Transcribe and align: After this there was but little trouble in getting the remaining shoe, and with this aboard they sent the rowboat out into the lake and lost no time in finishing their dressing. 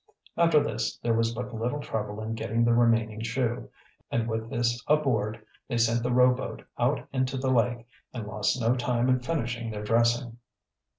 After 0.35 0.59
this 0.63 0.97
there 1.03 1.13
was 1.13 1.31
but 1.35 1.53
little 1.53 1.79
trouble 1.79 2.23
in 2.23 2.33
getting 2.33 2.65
the 2.65 2.73
remaining 2.73 3.21
shoe, 3.21 3.69
and 4.09 4.27
with 4.27 4.49
this 4.49 4.83
aboard 4.87 5.45
they 5.67 5.77
sent 5.77 6.01
the 6.01 6.11
rowboat 6.11 6.63
out 6.79 7.07
into 7.13 7.37
the 7.37 7.51
lake 7.51 7.85
and 8.11 8.25
lost 8.25 8.59
no 8.59 8.73
time 8.75 9.09
in 9.09 9.19
finishing 9.19 9.69
their 9.69 9.83
dressing. 9.83 10.39